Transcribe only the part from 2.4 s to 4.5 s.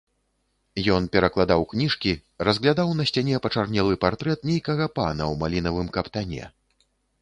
разглядаў на сцяне пачарнелы партрэт